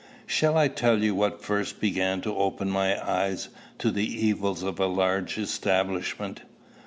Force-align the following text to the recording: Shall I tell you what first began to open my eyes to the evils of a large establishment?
Shall 0.25 0.57
I 0.57 0.67
tell 0.67 1.03
you 1.03 1.13
what 1.13 1.43
first 1.43 1.79
began 1.79 2.21
to 2.21 2.35
open 2.35 2.71
my 2.71 2.99
eyes 3.07 3.49
to 3.77 3.91
the 3.91 4.25
evils 4.25 4.63
of 4.63 4.79
a 4.79 4.87
large 4.87 5.37
establishment? 5.37 6.41